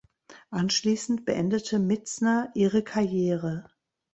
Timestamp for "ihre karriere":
2.55-3.67